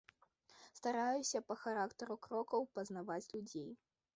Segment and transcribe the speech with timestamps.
[0.77, 3.71] Стараюся па характару крокаў пазнаваць людзей.